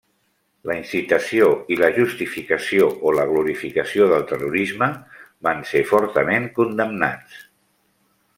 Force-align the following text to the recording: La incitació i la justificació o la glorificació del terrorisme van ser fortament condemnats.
La 0.69 0.75
incitació 0.77 1.49
i 1.75 1.75
la 1.81 1.89
justificació 1.97 2.87
o 3.09 3.13
la 3.17 3.25
glorificació 3.33 4.09
del 4.15 4.25
terrorisme 4.33 4.89
van 5.49 5.63
ser 5.75 5.85
fortament 5.93 6.49
condemnats. 6.59 7.39